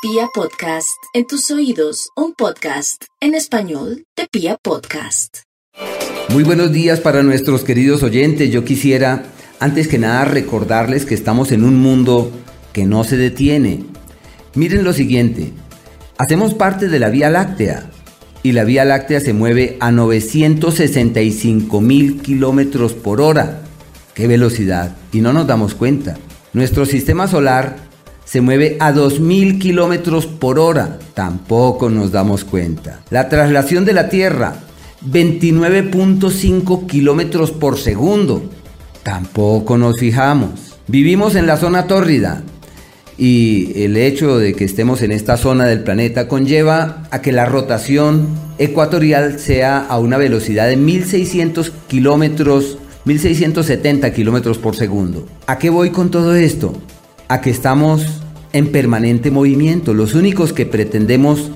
Pia 0.00 0.28
Podcast, 0.32 1.02
en 1.12 1.26
tus 1.26 1.50
oídos, 1.50 2.10
un 2.14 2.32
podcast 2.32 3.02
en 3.20 3.34
español 3.34 4.04
de 4.16 4.28
Pia 4.30 4.56
Podcast. 4.62 5.38
Muy 6.28 6.44
buenos 6.44 6.70
días 6.70 7.00
para 7.00 7.24
nuestros 7.24 7.64
queridos 7.64 8.04
oyentes. 8.04 8.52
Yo 8.52 8.64
quisiera, 8.64 9.24
antes 9.58 9.88
que 9.88 9.98
nada, 9.98 10.24
recordarles 10.24 11.04
que 11.04 11.16
estamos 11.16 11.50
en 11.50 11.64
un 11.64 11.80
mundo 11.80 12.30
que 12.72 12.84
no 12.84 13.02
se 13.02 13.16
detiene. 13.16 13.86
Miren 14.54 14.84
lo 14.84 14.92
siguiente, 14.92 15.52
hacemos 16.16 16.54
parte 16.54 16.86
de 16.86 17.00
la 17.00 17.08
Vía 17.08 17.28
Láctea 17.28 17.90
y 18.44 18.52
la 18.52 18.62
Vía 18.62 18.84
Láctea 18.84 19.18
se 19.18 19.32
mueve 19.32 19.78
a 19.80 19.90
965 19.90 21.80
mil 21.80 22.22
kilómetros 22.22 22.92
por 22.92 23.20
hora. 23.20 23.62
¡Qué 24.14 24.28
velocidad! 24.28 24.96
Y 25.10 25.22
no 25.22 25.32
nos 25.32 25.48
damos 25.48 25.74
cuenta. 25.74 26.16
Nuestro 26.52 26.86
sistema 26.86 27.26
solar 27.26 27.87
se 28.28 28.42
mueve 28.42 28.76
a 28.78 28.92
2.000 28.92 29.58
kilómetros 29.58 30.26
por 30.26 30.58
hora. 30.58 30.98
Tampoco 31.14 31.88
nos 31.88 32.12
damos 32.12 32.44
cuenta. 32.44 33.00
La 33.08 33.30
traslación 33.30 33.86
de 33.86 33.94
la 33.94 34.10
Tierra, 34.10 34.56
29.5 35.06 36.86
kilómetros 36.86 37.52
por 37.52 37.78
segundo. 37.78 38.42
Tampoco 39.02 39.78
nos 39.78 39.98
fijamos. 39.98 40.76
Vivimos 40.88 41.36
en 41.36 41.46
la 41.46 41.56
zona 41.56 41.86
tórrida 41.86 42.42
y 43.16 43.72
el 43.82 43.96
hecho 43.96 44.38
de 44.38 44.52
que 44.52 44.64
estemos 44.64 45.00
en 45.00 45.12
esta 45.12 45.38
zona 45.38 45.64
del 45.64 45.82
planeta 45.82 46.28
conlleva 46.28 47.04
a 47.10 47.22
que 47.22 47.32
la 47.32 47.46
rotación 47.46 48.28
ecuatorial 48.58 49.38
sea 49.38 49.78
a 49.78 49.98
una 49.98 50.18
velocidad 50.18 50.68
de 50.68 50.76
1.600 50.76 51.72
kilómetros, 51.88 52.76
1.670 53.06 54.12
kilómetros 54.12 54.58
por 54.58 54.76
segundo. 54.76 55.26
¿A 55.46 55.58
qué 55.58 55.70
voy 55.70 55.90
con 55.90 56.10
todo 56.10 56.34
esto? 56.34 56.74
A 57.28 57.40
que 57.40 57.50
estamos 57.50 58.17
en 58.52 58.72
permanente 58.72 59.30
movimiento. 59.30 59.94
Los 59.94 60.14
únicos 60.14 60.52
que 60.52 60.66
pretendemos 60.66 61.50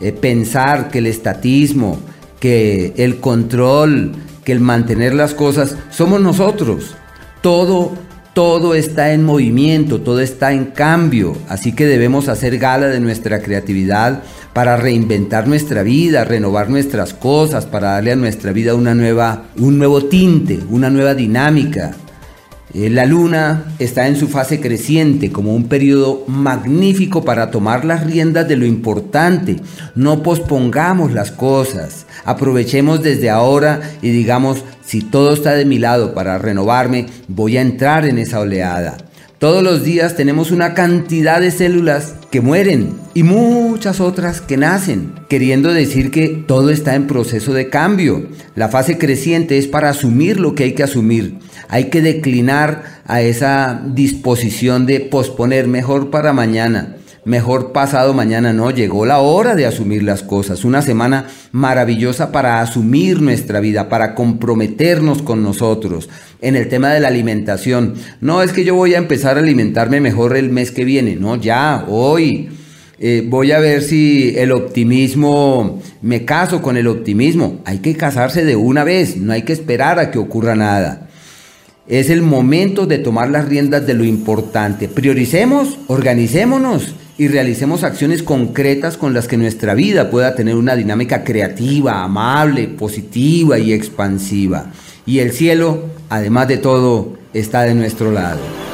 eh, 0.00 0.12
pensar 0.12 0.90
que 0.90 0.98
el 0.98 1.06
estatismo, 1.06 1.98
que 2.40 2.92
el 2.96 3.16
control, 3.16 4.12
que 4.44 4.52
el 4.52 4.60
mantener 4.60 5.14
las 5.14 5.34
cosas, 5.34 5.76
somos 5.90 6.20
nosotros. 6.20 6.94
Todo, 7.40 7.92
todo 8.34 8.74
está 8.74 9.12
en 9.12 9.24
movimiento, 9.24 10.00
todo 10.02 10.20
está 10.20 10.52
en 10.52 10.66
cambio. 10.66 11.36
Así 11.48 11.72
que 11.72 11.86
debemos 11.86 12.28
hacer 12.28 12.58
gala 12.58 12.88
de 12.88 13.00
nuestra 13.00 13.40
creatividad 13.40 14.22
para 14.52 14.76
reinventar 14.76 15.48
nuestra 15.48 15.82
vida, 15.82 16.24
renovar 16.24 16.70
nuestras 16.70 17.14
cosas, 17.14 17.66
para 17.66 17.92
darle 17.92 18.12
a 18.12 18.16
nuestra 18.16 18.52
vida 18.52 18.74
una 18.74 18.94
nueva, 18.94 19.44
un 19.56 19.78
nuevo 19.78 20.04
tinte, 20.04 20.60
una 20.70 20.90
nueva 20.90 21.14
dinámica. 21.14 21.92
Eh, 22.74 22.90
la 22.90 23.06
luna 23.06 23.64
está 23.78 24.08
en 24.08 24.16
su 24.16 24.28
fase 24.28 24.60
creciente 24.60 25.30
como 25.30 25.54
un 25.54 25.68
periodo 25.68 26.24
magnífico 26.26 27.24
para 27.24 27.50
tomar 27.50 27.84
las 27.84 28.04
riendas 28.04 28.48
de 28.48 28.56
lo 28.56 28.66
importante. 28.66 29.56
No 29.94 30.22
pospongamos 30.22 31.12
las 31.12 31.30
cosas. 31.30 32.06
Aprovechemos 32.24 33.02
desde 33.02 33.30
ahora 33.30 33.80
y 34.02 34.10
digamos, 34.10 34.64
si 34.84 35.00
todo 35.00 35.32
está 35.32 35.54
de 35.54 35.64
mi 35.64 35.78
lado 35.78 36.12
para 36.12 36.38
renovarme, 36.38 37.06
voy 37.28 37.56
a 37.56 37.62
entrar 37.62 38.04
en 38.04 38.18
esa 38.18 38.40
oleada. 38.40 38.96
Todos 39.38 39.62
los 39.62 39.84
días 39.84 40.16
tenemos 40.16 40.50
una 40.50 40.72
cantidad 40.72 41.42
de 41.42 41.50
células 41.50 42.14
que 42.30 42.40
mueren 42.40 42.94
y 43.12 43.22
muchas 43.22 44.00
otras 44.00 44.40
que 44.40 44.56
nacen, 44.56 45.12
queriendo 45.28 45.74
decir 45.74 46.10
que 46.10 46.28
todo 46.28 46.70
está 46.70 46.94
en 46.94 47.06
proceso 47.06 47.52
de 47.52 47.68
cambio. 47.68 48.28
La 48.54 48.70
fase 48.70 48.96
creciente 48.96 49.58
es 49.58 49.66
para 49.66 49.90
asumir 49.90 50.40
lo 50.40 50.54
que 50.54 50.64
hay 50.64 50.72
que 50.72 50.84
asumir. 50.84 51.34
Hay 51.68 51.84
que 51.90 52.02
declinar 52.02 53.02
a 53.06 53.20
esa 53.20 53.82
disposición 53.84 54.86
de 54.86 55.00
posponer 55.00 55.68
mejor 55.68 56.10
para 56.10 56.32
mañana 56.32 56.96
mejor 57.26 57.72
pasado 57.72 58.14
mañana, 58.14 58.52
no, 58.52 58.70
llegó 58.70 59.04
la 59.04 59.18
hora 59.18 59.56
de 59.56 59.66
asumir 59.66 60.04
las 60.04 60.22
cosas, 60.22 60.64
una 60.64 60.80
semana 60.80 61.26
maravillosa 61.50 62.30
para 62.30 62.60
asumir 62.60 63.20
nuestra 63.20 63.58
vida, 63.60 63.88
para 63.88 64.14
comprometernos 64.14 65.22
con 65.22 65.42
nosotros 65.42 66.08
en 66.40 66.54
el 66.54 66.68
tema 66.68 66.92
de 66.92 67.00
la 67.00 67.08
alimentación. 67.08 67.94
No 68.20 68.42
es 68.42 68.52
que 68.52 68.64
yo 68.64 68.76
voy 68.76 68.94
a 68.94 68.98
empezar 68.98 69.36
a 69.36 69.40
alimentarme 69.40 70.00
mejor 70.00 70.36
el 70.36 70.50
mes 70.50 70.70
que 70.70 70.84
viene, 70.84 71.16
no, 71.16 71.36
ya, 71.36 71.84
hoy. 71.88 72.48
Eh, 72.98 73.26
voy 73.28 73.52
a 73.52 73.58
ver 73.58 73.82
si 73.82 74.32
el 74.38 74.52
optimismo, 74.52 75.82
me 76.00 76.24
caso 76.24 76.62
con 76.62 76.78
el 76.78 76.86
optimismo. 76.86 77.60
Hay 77.66 77.80
que 77.80 77.94
casarse 77.94 78.44
de 78.44 78.56
una 78.56 78.84
vez, 78.84 79.18
no 79.18 79.34
hay 79.34 79.42
que 79.42 79.52
esperar 79.52 79.98
a 79.98 80.10
que 80.10 80.18
ocurra 80.18 80.54
nada. 80.54 81.05
Es 81.88 82.10
el 82.10 82.20
momento 82.20 82.86
de 82.86 82.98
tomar 82.98 83.30
las 83.30 83.44
riendas 83.44 83.86
de 83.86 83.94
lo 83.94 84.04
importante. 84.04 84.88
Prioricemos, 84.88 85.78
organicémonos 85.86 86.96
y 87.16 87.28
realicemos 87.28 87.84
acciones 87.84 88.24
concretas 88.24 88.96
con 88.96 89.14
las 89.14 89.28
que 89.28 89.36
nuestra 89.36 89.74
vida 89.74 90.10
pueda 90.10 90.34
tener 90.34 90.56
una 90.56 90.74
dinámica 90.74 91.22
creativa, 91.22 92.02
amable, 92.02 92.66
positiva 92.66 93.60
y 93.60 93.72
expansiva. 93.72 94.72
Y 95.06 95.20
el 95.20 95.30
cielo, 95.30 95.84
además 96.08 96.48
de 96.48 96.56
todo, 96.56 97.18
está 97.32 97.62
de 97.62 97.76
nuestro 97.76 98.10
lado. 98.10 98.65